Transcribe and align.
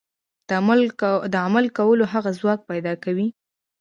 د 1.33 1.35
عمل 1.47 1.65
کولو 1.77 2.03
هغه 2.13 2.29
ځواک 2.39 2.59
پيدا 2.71 2.93
کوي. 3.03 3.27